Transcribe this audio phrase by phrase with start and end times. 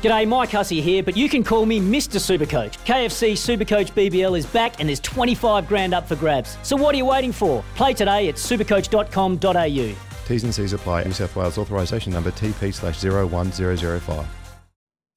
[0.00, 2.20] G'day, Mike Hussey here, but you can call me Mr.
[2.20, 2.78] Supercoach.
[2.84, 6.56] KFC Supercoach BBL is back and there's 25 grand up for grabs.
[6.62, 7.64] So what are you waiting for?
[7.74, 9.96] Play today at supercoach.com.au.
[10.28, 11.02] T's and C's apply.
[11.02, 14.26] New South Wales authorisation number TP slash 01005.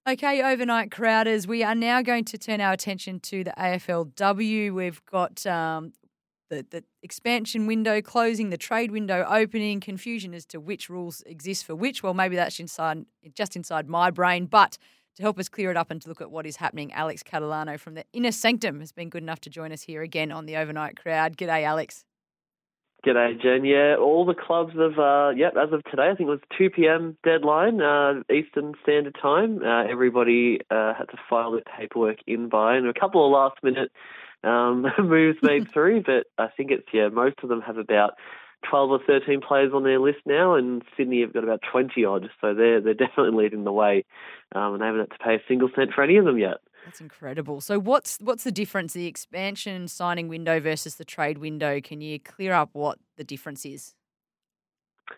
[0.09, 4.73] Okay, overnight crowders, we are now going to turn our attention to the AFLW.
[4.73, 5.93] We've got um,
[6.51, 11.65] the, the expansion window closing, the trade window opening, confusion as to which rules exist
[11.65, 12.03] for which.
[12.03, 14.77] Well, maybe that's inside just inside my brain, but
[15.15, 17.79] to help us clear it up and to look at what is happening, Alex Catalano
[17.79, 20.57] from the Inner Sanctum has been good enough to join us here again on the
[20.57, 21.37] overnight crowd.
[21.37, 22.05] G'day, Alex.
[23.05, 23.65] G'day, Jen.
[23.65, 26.69] Yeah, all the clubs have, uh, yep, as of today, I think it was 2
[26.69, 27.17] p.m.
[27.23, 29.61] deadline, uh, Eastern Standard Time.
[29.63, 33.55] Uh, everybody uh, had to file their paperwork in by, and a couple of last
[33.63, 33.91] minute
[34.43, 38.13] um, moves made through, but I think it's, yeah, most of them have about
[38.69, 42.29] 12 or 13 players on their list now, and Sydney have got about 20 odd,
[42.39, 44.05] so they're, they're definitely leading the way,
[44.53, 46.57] um, and they haven't had to pay a single cent for any of them yet.
[46.85, 47.61] That's incredible.
[47.61, 51.79] So what's what's the difference, the expansion signing window versus the trade window?
[51.79, 53.93] Can you clear up what the difference is?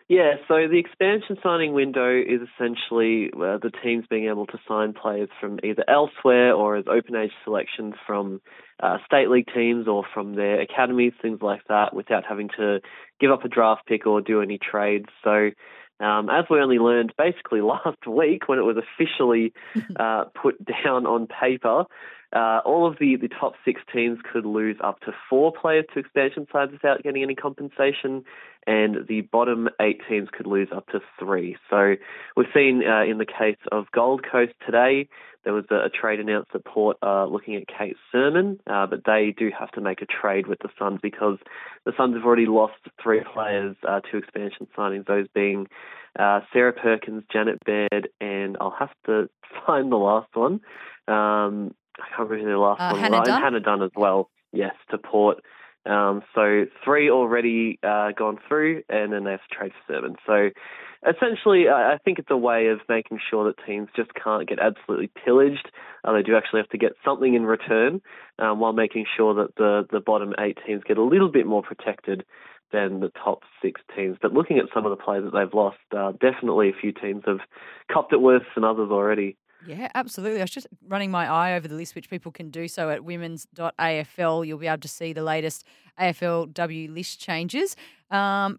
[0.08, 4.92] Yeah, so the expansion signing window is essentially uh, the teams being able to sign
[4.92, 8.40] players from either elsewhere or as open age selections from
[8.82, 12.80] uh, state league teams or from their academies, things like that, without having to
[13.20, 15.06] give up a draft pick or do any trades.
[15.22, 15.50] So,
[16.00, 19.52] um, as we only learned basically last week when it was officially
[19.98, 21.84] uh, put down on paper,
[22.34, 26.00] uh, all of the, the top six teams could lose up to four players to
[26.00, 28.24] expansion sides without getting any compensation,
[28.66, 31.56] and the bottom eight teams could lose up to three.
[31.70, 31.94] So
[32.36, 35.08] we've seen uh, in the case of Gold Coast today,
[35.44, 39.04] there was a, a trade announced at Port uh, looking at Kate Surman, uh, but
[39.06, 41.38] they do have to make a trade with the Suns because
[41.84, 45.68] the Suns have already lost three players uh, to expansion signings, those being
[46.18, 49.28] uh, Sarah Perkins, Janet Baird, and I'll have to
[49.66, 50.60] find the last one.
[51.06, 53.00] Um, I can't remember the last Uh, one.
[53.00, 53.28] Hannah was.
[53.28, 53.42] Dunn?
[53.42, 54.30] Hannah Dunn as well.
[54.52, 55.42] Yes, to Port.
[55.86, 60.16] Um, so three already uh, gone through, and then they have to trade for seven.
[60.26, 60.50] So
[61.06, 64.58] essentially, I I think it's a way of making sure that teams just can't get
[64.58, 65.70] absolutely pillaged.
[66.02, 68.00] Uh, they do actually have to get something in return,
[68.38, 71.62] um, while making sure that the the bottom eight teams get a little bit more
[71.62, 72.24] protected
[72.72, 74.16] than the top six teams.
[74.20, 77.22] But looking at some of the players that they've lost, uh, definitely a few teams
[77.26, 77.40] have
[77.92, 79.36] copped it worse than others already.
[79.66, 80.40] Yeah, absolutely.
[80.40, 83.04] I was just running my eye over the list, which people can do so at
[83.04, 84.46] women's.afl.
[84.46, 85.64] You'll be able to see the latest
[85.98, 87.76] AFLW list changes.
[88.10, 88.58] Um,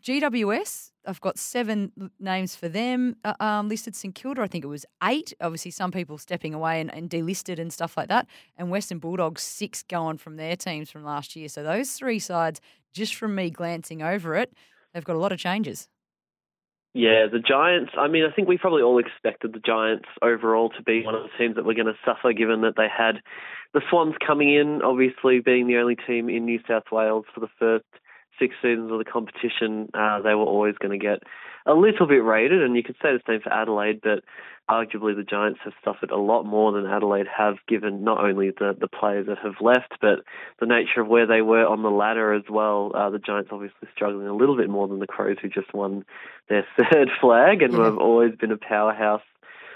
[0.00, 3.94] GWS, I've got seven names for them uh, um, listed.
[3.94, 5.32] St Kilda, I think it was eight.
[5.40, 8.26] Obviously, some people stepping away and, and delisted and stuff like that.
[8.56, 11.48] And Western Bulldogs, six going from their teams from last year.
[11.48, 12.60] So those three sides,
[12.92, 14.52] just from me glancing over it,
[14.92, 15.88] they've got a lot of changes.
[16.94, 17.92] Yeah, the Giants.
[17.98, 21.22] I mean, I think we probably all expected the Giants overall to be one of
[21.22, 23.22] the teams that were going to suffer, given that they had
[23.72, 27.48] the Swans coming in, obviously being the only team in New South Wales for the
[27.58, 27.86] first
[28.38, 29.88] six seasons of the competition.
[29.94, 31.22] Uh, they were always going to get
[31.66, 34.24] a little bit rated, and you could say the same for Adelaide, but
[34.70, 38.76] arguably the Giants have suffered a lot more than Adelaide have, given not only the,
[38.78, 40.20] the players that have left, but
[40.60, 42.92] the nature of where they were on the ladder as well.
[42.94, 46.04] Uh, the Giants obviously struggling a little bit more than the Crows, who just won
[46.48, 47.84] their third flag and Yeah.
[47.84, 49.22] have always been a powerhouse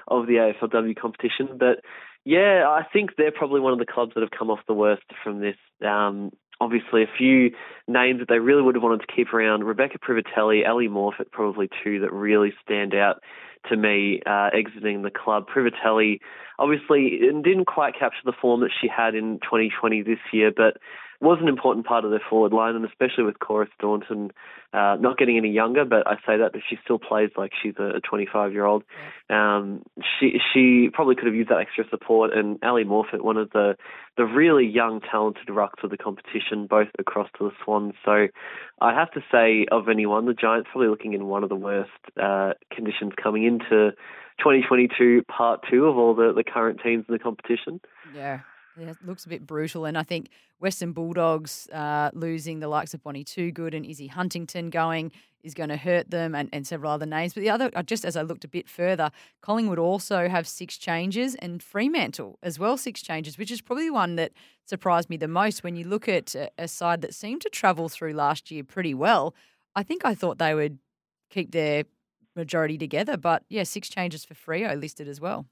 [0.08, 1.56] of the AFLW competition.
[1.58, 1.80] But
[2.24, 5.02] yeah, I think they're probably one of the clubs that have come off the worst
[5.22, 5.56] from this.
[5.86, 7.50] Um, obviously, a few
[7.86, 11.68] names that they really would have wanted to keep around Rebecca Privatelli, Ellie Morphett, probably
[11.82, 13.22] two that really stand out
[13.68, 15.46] to me uh, exiting the club.
[15.48, 16.20] Privatelli
[16.58, 20.78] obviously didn't quite capture the form that she had in 2020 this year, but
[21.20, 24.32] was an important part of their forward line, and especially with Cora Staunton
[24.72, 27.74] uh, not getting any younger, but I say that, but she still plays like she's
[27.78, 28.84] a 25 year old.
[29.30, 29.82] Um,
[30.18, 33.76] she she probably could have used that extra support, and Ali Morphett, one of the
[34.16, 37.94] the really young, talented rucks of the competition, both across to the Swans.
[38.04, 38.28] So
[38.80, 41.90] I have to say, of anyone, the Giants probably looking in one of the worst
[42.20, 43.92] uh, conditions coming into
[44.38, 47.80] 2022 part two of all the, the current teams in the competition.
[48.14, 48.40] Yeah.
[48.78, 49.86] Yeah, it looks a bit brutal.
[49.86, 50.28] And I think
[50.58, 55.12] Western Bulldogs uh, losing the likes of Bonnie Toogood and Izzy Huntington going
[55.42, 57.32] is going to hurt them, and, and several other names.
[57.32, 59.12] But the other, uh, just as I looked a bit further,
[59.42, 64.16] Collingwood also have six changes, and Fremantle as well six changes, which is probably one
[64.16, 64.32] that
[64.64, 68.12] surprised me the most when you look at a, side that seemed to travel through
[68.12, 69.36] last year pretty well.
[69.76, 70.80] I think I thought they would
[71.30, 71.84] keep their
[72.34, 75.46] majority together, but yeah, six changes for Freo listed as well.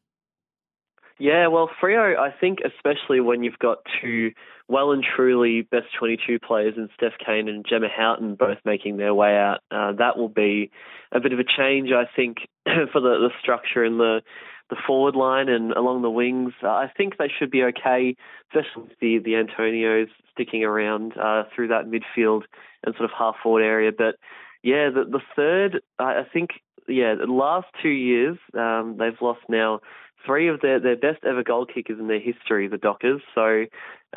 [1.19, 4.33] Yeah, well, Freo, I think, especially when you've got two
[4.69, 9.15] well and truly best 22 players in Steph Cain and Gemma Houghton both making their
[9.15, 10.71] way out, uh, that will be
[11.13, 14.23] a bit of a change, I think, for the, the structure in the
[14.71, 16.53] the forward line and along the wings.
[16.63, 18.17] Uh, I think they should be okay,
[18.49, 22.43] especially with the, the Antonios sticking around uh, through that midfield
[22.83, 23.93] and sort of half forward area.
[23.97, 24.17] But
[24.63, 26.51] yeah, the, the third, I think,
[26.89, 29.81] yeah, the last two years, um, they've lost now
[30.25, 33.21] three of their, their best ever goal kickers in their history, the Dockers.
[33.35, 33.67] So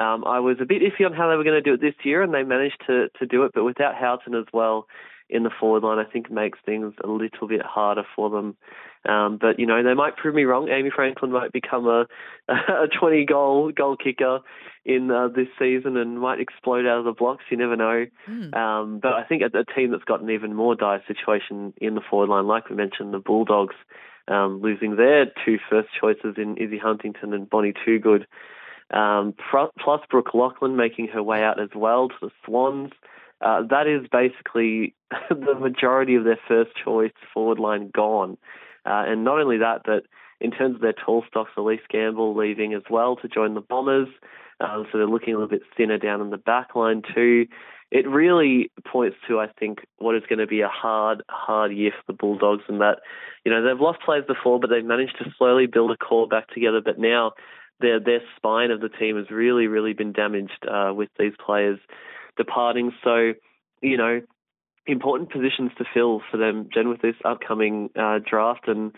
[0.02, 2.06] um, I was a bit iffy on how they were going to do it this
[2.06, 3.52] year, and they managed to, to do it.
[3.54, 4.88] But without Houghton as well
[5.30, 8.56] in the forward line, I think makes things a little bit harder for them.
[9.08, 10.70] Um, but you know, they might prove me wrong.
[10.70, 12.06] Amy Franklin might become a,
[12.50, 14.40] a 20 goal goal kicker
[14.86, 17.44] in uh, this season and might explode out of the blocks.
[17.50, 18.06] You never know.
[18.30, 18.56] Mm.
[18.56, 21.96] Um, but I think a, a team that's got an even more dire situation in
[21.96, 23.76] the forward line, like we mentioned, the Bulldogs
[24.28, 28.26] um, losing their two first choices in Izzy Huntington and Bonnie Toogood.
[28.92, 32.92] Um, plus Brooke Lochland making her way out as well to the Swans.
[33.42, 34.96] Uh, that is basically
[35.30, 38.38] the majority of their first choice forward line gone.
[38.86, 40.06] Uh, and not only that, but
[40.40, 44.08] in terms of their tall stocks, Elise Gamble leaving as well to join the Bombers.
[44.60, 47.48] Um, so they're looking a little bit thinner down in the back line too
[47.90, 51.92] it really points to, I think, what is going to be a hard, hard year
[51.92, 53.00] for the Bulldogs, and that,
[53.46, 56.50] you know, they've lost players before, but they've managed to slowly build a core back
[56.50, 56.82] together.
[56.84, 57.32] But now,
[57.80, 61.80] their their spine of the team has really, really been damaged uh, with these players
[62.36, 62.92] departing.
[63.04, 63.34] So,
[63.82, 64.22] you know,
[64.86, 68.92] important positions to fill for them, Jen, with this upcoming uh, draft, and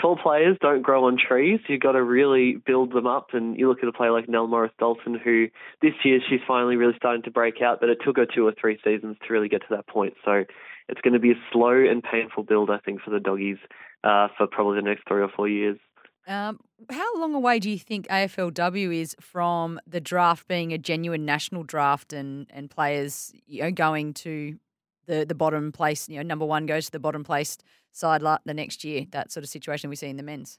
[0.00, 1.60] tall players don't grow on trees.
[1.68, 3.28] You've got to really build them up.
[3.32, 5.48] And you look at a player like Nell Morris Dalton, who
[5.82, 8.54] this year she's finally really starting to break out, but it took her two or
[8.58, 10.14] three seasons to really get to that point.
[10.24, 10.44] So
[10.88, 13.58] it's going to be a slow and painful build, I think, for the doggies
[14.04, 15.78] uh, for probably the next three or four years.
[16.26, 16.60] Um,
[16.90, 21.62] how long away do you think AFLW is from the draft being a genuine national
[21.62, 24.58] draft and, and players you know, going to
[25.08, 28.54] the, the bottom place, you know, number one goes to the bottom placed side the
[28.54, 30.58] next year, that sort of situation we see in the men's?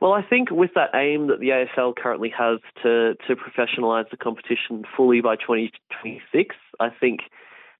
[0.00, 4.16] Well, I think with that aim that the AFL currently has to to professionalise the
[4.16, 7.20] competition fully by 2026, I think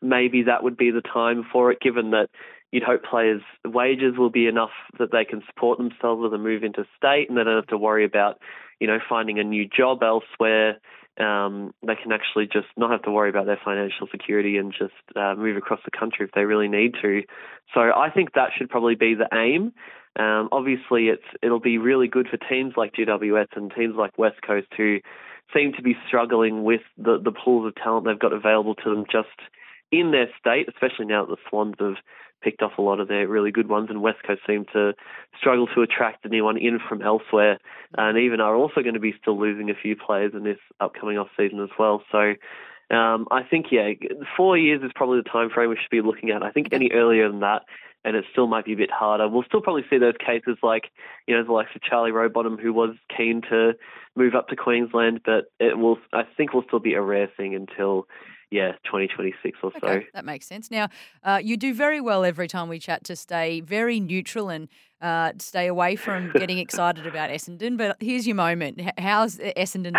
[0.03, 2.29] maybe that would be the time for it, given that
[2.73, 6.65] you'd hope players' wages will be enough that they can support themselves with a move
[6.65, 8.41] into state and they don't have to worry about,
[8.81, 10.79] you know, finding a new job elsewhere
[11.19, 14.95] um, they can actually just not have to worry about their financial security and just
[15.17, 17.23] uh, move across the country if they really need to.
[17.75, 19.73] So I think that should probably be the aim.
[20.19, 24.41] Um, obviously, it's it'll be really good for teams like GWS and teams like West
[24.47, 24.99] Coast who
[25.55, 29.05] seem to be struggling with the the pools of talent they've got available to them
[29.11, 29.29] just
[29.93, 31.97] in their state, especially now that the Swans have
[32.43, 34.95] picked off a lot of their really good ones, and West Coast seem to
[35.39, 37.59] struggle to attract anyone in from elsewhere,
[37.97, 41.19] and even are also going to be still losing a few players in this upcoming
[41.19, 42.03] off season as well.
[42.11, 42.35] So.
[42.89, 43.95] Um, I think yeah,
[44.37, 46.45] four years is probably the time frame we should be looking at.
[46.45, 47.63] I think any earlier than that,
[48.07, 49.29] and it still might be a bit harder.
[49.29, 50.85] We'll still probably see those cases like,
[51.27, 53.73] you know, the likes of Charlie Rowbottom, who was keen to
[54.15, 57.57] move up to Queensland, but it will, I think, will still be a rare thing
[57.57, 58.07] until
[58.51, 60.01] yeah, 2026 or so.
[60.15, 60.71] that makes sense.
[60.71, 60.89] Now,
[61.23, 64.69] uh, you do very well every time we chat to stay very neutral and
[65.01, 67.77] uh, stay away from getting excited about Essendon.
[67.77, 68.81] But here's your moment.
[68.99, 69.93] How's Essendon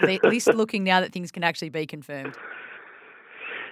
[0.00, 2.36] look, at least looking now that things can actually be confirmed?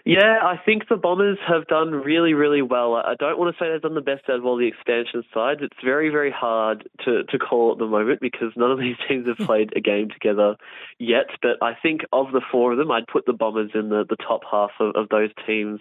[0.05, 2.97] Yeah, I think the Bombers have done really, really well.
[2.97, 5.61] I don't want to say they've done the best out of all the expansion sides.
[5.63, 9.29] It's very, very hard to, to call at the moment because none of these teams
[9.29, 10.57] have played a game together
[10.99, 11.27] yet.
[11.41, 14.17] But I think of the four of them, I'd put the Bombers in the, the
[14.17, 15.79] top half of, of those teams.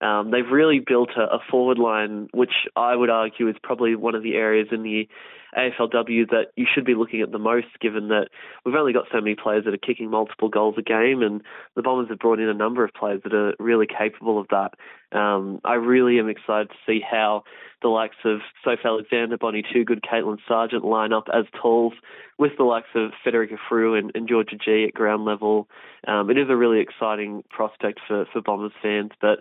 [0.00, 4.16] Um, they've really built a, a forward line, which I would argue is probably one
[4.16, 5.08] of the areas in the
[5.56, 8.28] AFLW that you should be looking at the most, given that
[8.64, 11.42] we've only got so many players that are kicking multiple goals a game, and
[11.76, 14.74] the Bombers have brought in a number of players that are really capable of that.
[15.16, 17.42] Um, I really am excited to see how
[17.82, 21.94] the likes of Soph Alexander, Bonnie Toogood, Caitlin Sargent line up as talls
[22.38, 25.68] with the likes of Federica Frew and, and Georgia Gee at ground level.
[26.06, 29.40] Um, it is a really exciting prospect for, for Bombers fans, but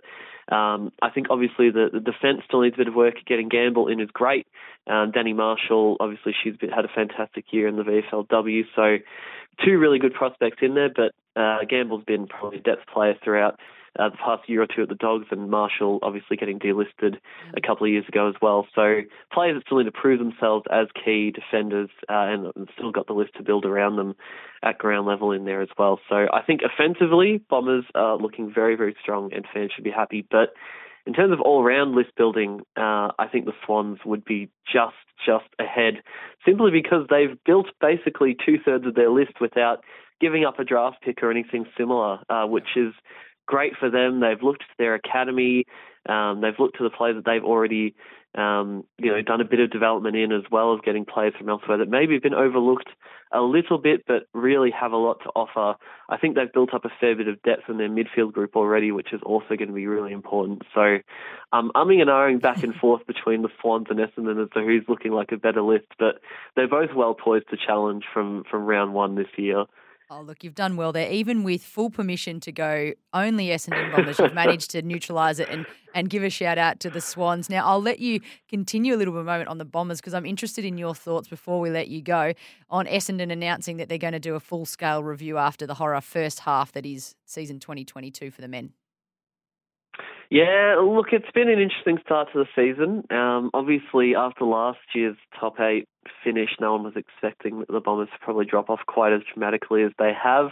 [0.54, 3.16] um, I think obviously the, the defence still needs a bit of work.
[3.28, 4.48] Getting Gamble in is great.
[4.90, 8.64] Um, Danny Marshall, obviously, she's been, had a fantastic year in the VFLW.
[8.76, 8.98] So,
[9.64, 13.60] two really good prospects in there, but uh, Gamble's been probably a depth player throughout
[13.98, 17.18] uh, the past year or two at the Dogs, and Marshall obviously getting delisted
[17.56, 18.68] a couple of years ago as well.
[18.76, 23.08] So players that still need to prove themselves as key defenders, uh, and still got
[23.08, 24.16] the list to build around them
[24.64, 26.00] at ground level in there as well.
[26.10, 30.26] So I think offensively, Bombers are looking very, very strong, and fans should be happy.
[30.30, 30.54] But
[31.10, 34.94] in terms of all-round list building, uh, I think the Swans would be just
[35.26, 36.04] just ahead,
[36.46, 39.84] simply because they've built basically two thirds of their list without
[40.22, 42.94] giving up a draft pick or anything similar, uh, which is
[43.48, 44.20] great for them.
[44.20, 45.66] They've looked to their academy,
[46.08, 47.96] um, they've looked to the players that they've already
[48.38, 51.50] um, you know, done a bit of development in as well as getting players from
[51.50, 52.90] elsewhere that maybe have been overlooked
[53.32, 55.78] a little bit, but really have a lot to offer.
[56.10, 58.92] I think they've built up a fair bit of depth in their midfield group already,
[58.92, 60.64] which is also going to be really important.
[60.74, 61.00] So,
[61.52, 64.86] um, umming and ahhing back and forth between the Swans and Essendon as to who's
[64.88, 66.22] looking like a better list, but
[66.56, 69.66] they're both well poised to challenge from from round one this year.
[70.12, 71.12] Oh, look, you've done well there.
[71.12, 75.68] Even with full permission to go only Essendon Bombers, you've managed to neutralise it and,
[75.94, 77.48] and give a shout out to the Swans.
[77.48, 80.66] Now, I'll let you continue a little bit moment on the Bombers because I'm interested
[80.66, 82.34] in your thoughts before we let you go
[82.72, 86.02] on Essendon announcing that they're going to do a full scale review after the horror
[86.02, 88.74] first half that is season 2022 for the men.
[90.32, 93.04] Yeah, look, it's been an interesting start to the season.
[93.12, 95.88] Um, obviously, after last year's top eight
[96.24, 99.92] finish, no one was expecting the Bombers to probably drop off quite as dramatically as
[99.98, 100.52] they have.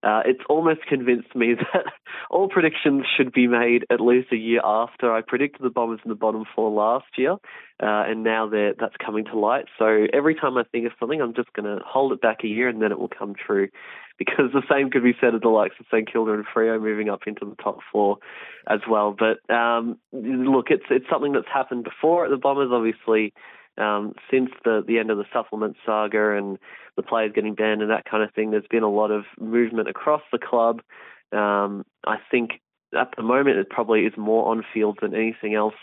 [0.00, 1.84] Uh, it's almost convinced me that
[2.30, 5.12] all predictions should be made at least a year after.
[5.12, 7.36] I predicted the Bombers in the bottom four last year, uh,
[8.06, 9.64] and now that's coming to light.
[9.76, 12.46] So every time I think of something, I'm just going to hold it back a
[12.48, 13.68] year, and then it will come true.
[14.18, 17.08] Because the same could be said of the likes of St Kilda and Freo moving
[17.08, 18.16] up into the top four
[18.68, 19.16] as well.
[19.16, 22.70] But um, look, it's it's something that's happened before at the Bombers.
[22.72, 23.32] Obviously,
[23.78, 26.58] um, since the, the end of the supplement saga and
[26.96, 29.88] the players getting banned and that kind of thing, there's been a lot of movement
[29.88, 30.80] across the club.
[31.32, 32.60] Um, I think
[32.98, 35.74] at the moment it probably is more on field than anything else.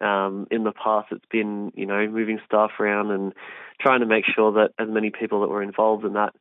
[0.00, 3.32] Um, in the past, it's been you know moving staff around and
[3.80, 6.34] trying to make sure that as many people that were involved in that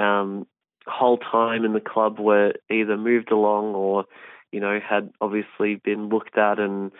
[0.00, 0.46] um,
[0.86, 4.04] whole time in the club were either moved along or
[4.52, 6.92] you know had obviously been looked at and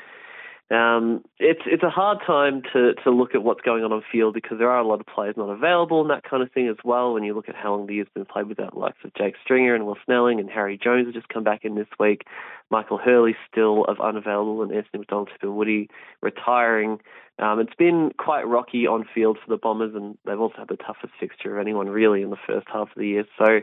[0.72, 4.32] um, it's it's a hard time to, to look at what's going on on field
[4.32, 6.76] because there are a lot of players not available and that kind of thing as
[6.82, 7.12] well.
[7.12, 9.34] When you look at how long the year's been played without the likes of Jake
[9.44, 12.22] Stringer and Will Snelling and Harry Jones have just come back in this week.
[12.70, 15.88] Michael Hurley still of unavailable and Anthony McDonald-Tipungwuti
[16.22, 17.00] retiring.
[17.38, 20.76] Um, it's been quite rocky on field for the Bombers and they've also had the
[20.76, 23.24] toughest fixture of anyone really in the first half of the year.
[23.36, 23.60] So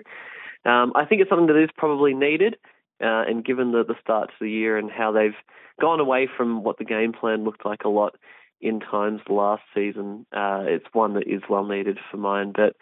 [0.70, 2.58] um, I think it's something that is probably needed.
[3.02, 5.38] Uh, and given the, the start to the year and how they've
[5.80, 8.16] gone away from what the game plan looked like a lot
[8.62, 12.52] in times last season, uh, it's one that is well needed for mine.
[12.54, 12.76] But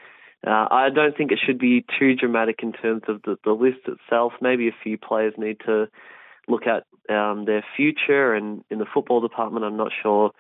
[0.45, 3.87] uh, I don't think it should be too dramatic in terms of the, the list
[3.87, 4.33] itself.
[4.41, 5.87] Maybe a few players need to
[6.47, 10.31] look at um, their future, and in the football department, I'm not sure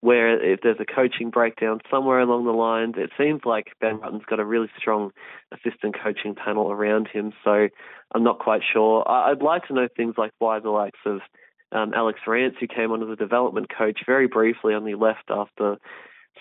[0.00, 2.94] where if there's a coaching breakdown somewhere along the lines.
[2.96, 5.10] It seems like Ben Rutten's got a really strong
[5.52, 7.68] assistant coaching panel around him, so
[8.14, 9.08] I'm not quite sure.
[9.08, 11.20] I'd like to know things like why the likes of
[11.72, 15.76] um, Alex Rance, who came on as a development coach very briefly, only left after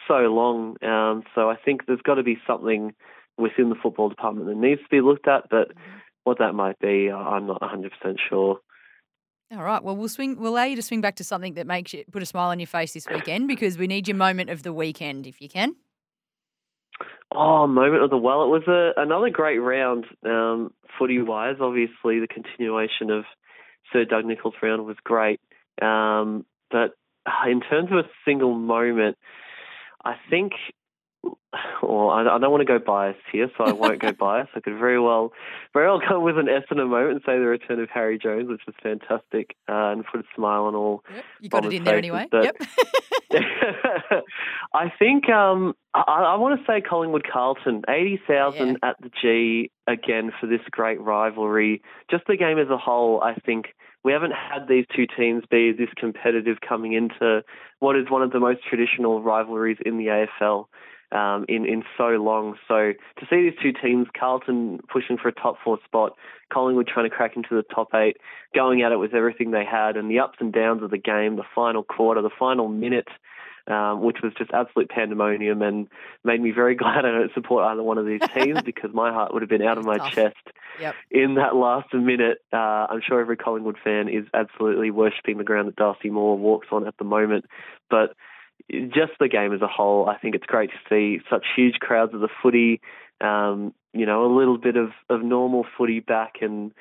[0.07, 0.75] so long.
[0.83, 2.93] Um, so I think there's got to be something
[3.37, 5.71] within the football department that needs to be looked at, but
[6.23, 7.89] what that might be, I'm not 100%
[8.29, 8.59] sure.
[9.51, 9.83] All right.
[9.83, 10.39] Well, we'll swing.
[10.39, 12.59] We'll allow you to swing back to something that makes you put a smile on
[12.59, 15.75] your face this weekend because we need your moment of the weekend, if you can.
[17.31, 18.43] Oh, moment of the well.
[18.43, 21.57] It was a, another great round, um, footy wise.
[21.59, 23.25] Obviously, the continuation of
[23.91, 25.39] Sir Doug Nicholls' round was great.
[25.81, 26.95] Um, but
[27.47, 29.17] in terms of a single moment,
[30.03, 30.53] I think
[31.81, 34.51] well, I, I don't want to go biased here, so I won't go biased.
[34.55, 35.33] I could very well,
[35.73, 38.17] very well come with an S in a moment and say the return of Harry
[38.17, 41.03] Jones, which was fantastic, uh, and put a smile on all.
[41.13, 42.27] Yep, you got it in there anyway.
[42.29, 42.55] But yep.
[44.73, 48.89] I think um, I, I, want to say Collingwood Carlton, eighty thousand yeah.
[48.89, 51.81] at the G again for this great rivalry.
[52.09, 53.67] Just the game as a whole, I think
[54.05, 57.43] we haven't had these two teams be this competitive coming into
[57.79, 60.67] what is one of the most traditional rivalries in the AFL
[61.15, 62.55] um, in in so long.
[62.67, 66.13] So to see these two teams, Carlton pushing for a top four spot,
[66.51, 68.17] Collingwood trying to crack into the top eight,
[68.53, 71.37] going at it with everything they had, and the ups and downs of the game,
[71.37, 73.07] the final quarter, the final minute.
[73.67, 75.87] Um, which was just absolute pandemonium and
[76.23, 79.33] made me very glad I don't support either one of these teams because my heart
[79.33, 80.37] would have been out of my chest
[80.79, 80.93] yep.
[81.09, 82.43] in that last minute.
[82.53, 86.67] Uh, I'm sure every Collingwood fan is absolutely worshipping the ground that Darcy Moore walks
[86.71, 87.45] on at the moment.
[87.89, 88.15] But
[88.71, 92.13] just the game as a whole, I think it's great to see such huge crowds
[92.13, 92.81] of the footy.
[93.21, 96.73] Um, you know, a little bit of, of normal footy back and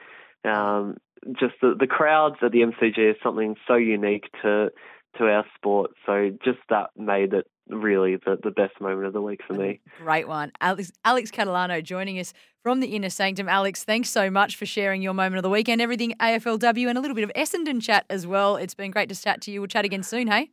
[0.45, 0.97] um,
[1.39, 4.71] just the, the crowds at the MCG is something so unique to
[5.19, 5.93] to our sport.
[6.07, 9.81] So just that made it really the, the best moment of the week for me.
[9.99, 10.53] Great one.
[10.61, 13.49] Alex, Alex Catalano joining us from the Inner Sanctum.
[13.49, 17.01] Alex, thanks so much for sharing your moment of the weekend, everything AFLW and a
[17.01, 18.57] little bit of Essendon chat as well.
[18.57, 19.61] It's been great to chat to you.
[19.61, 20.51] We'll chat again soon, hey?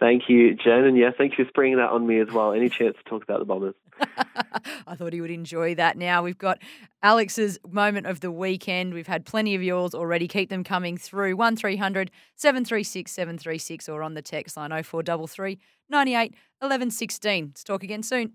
[0.00, 0.84] Thank you, Jen.
[0.84, 2.52] And yeah, thank you for springing that on me as well.
[2.52, 3.74] Any chance to talk about the Bombers?
[4.86, 5.96] I thought he would enjoy that.
[5.96, 6.58] Now we've got
[7.02, 8.94] Alex's moment of the weekend.
[8.94, 10.28] We've had plenty of yours already.
[10.28, 11.34] Keep them coming through.
[11.34, 15.58] 1300 736 736 or on the text line 0433
[15.90, 17.46] 98 11 16.
[17.46, 18.34] Let's talk again soon.